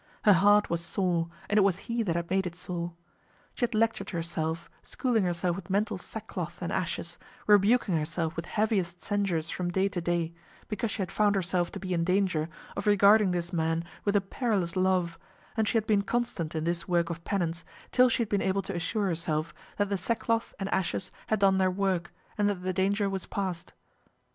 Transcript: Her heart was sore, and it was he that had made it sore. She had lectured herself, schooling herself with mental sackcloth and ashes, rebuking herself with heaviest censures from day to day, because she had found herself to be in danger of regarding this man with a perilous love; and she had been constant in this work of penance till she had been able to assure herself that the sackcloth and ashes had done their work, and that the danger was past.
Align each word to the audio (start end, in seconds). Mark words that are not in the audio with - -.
Her 0.23 0.33
heart 0.33 0.67
was 0.67 0.83
sore, 0.83 1.27
and 1.47 1.59
it 1.59 1.61
was 1.61 1.77
he 1.85 2.01
that 2.01 2.15
had 2.15 2.31
made 2.31 2.47
it 2.47 2.55
sore. 2.55 2.93
She 3.53 3.61
had 3.65 3.75
lectured 3.75 4.09
herself, 4.09 4.67
schooling 4.81 5.25
herself 5.25 5.55
with 5.55 5.69
mental 5.69 5.99
sackcloth 5.99 6.59
and 6.59 6.71
ashes, 6.73 7.19
rebuking 7.45 7.95
herself 7.95 8.35
with 8.35 8.47
heaviest 8.47 9.03
censures 9.03 9.51
from 9.51 9.69
day 9.69 9.87
to 9.89 10.01
day, 10.01 10.33
because 10.67 10.89
she 10.89 11.03
had 11.03 11.11
found 11.11 11.35
herself 11.35 11.71
to 11.73 11.79
be 11.79 11.93
in 11.93 12.03
danger 12.03 12.49
of 12.75 12.87
regarding 12.87 13.29
this 13.29 13.53
man 13.53 13.83
with 14.03 14.15
a 14.15 14.21
perilous 14.21 14.75
love; 14.75 15.19
and 15.55 15.67
she 15.67 15.77
had 15.77 15.85
been 15.85 16.01
constant 16.01 16.55
in 16.55 16.63
this 16.63 16.87
work 16.87 17.11
of 17.11 17.23
penance 17.23 17.63
till 17.91 18.09
she 18.09 18.23
had 18.23 18.29
been 18.29 18.41
able 18.41 18.63
to 18.63 18.75
assure 18.75 19.05
herself 19.05 19.53
that 19.77 19.89
the 19.89 19.99
sackcloth 19.99 20.55
and 20.59 20.67
ashes 20.73 21.11
had 21.27 21.37
done 21.37 21.59
their 21.59 21.69
work, 21.69 22.11
and 22.39 22.49
that 22.49 22.63
the 22.63 22.73
danger 22.73 23.07
was 23.07 23.27
past. 23.27 23.71